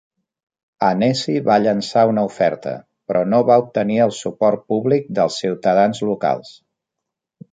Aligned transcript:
Annecy 0.85 1.33
va 1.49 1.57
llançar 1.65 2.05
una 2.11 2.23
oferta, 2.29 2.73
però 3.11 3.21
no 3.33 3.41
va 3.51 3.57
obtenir 3.65 3.99
el 4.07 4.15
suport 4.21 4.65
públic 4.73 5.13
dels 5.19 5.37
ciutadans 5.45 6.05
locals. 6.11 6.53